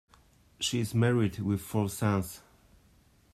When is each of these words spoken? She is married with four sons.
She 0.59 0.79
is 0.79 0.95
married 0.95 1.37
with 1.37 1.61
four 1.61 1.87
sons. 1.87 2.41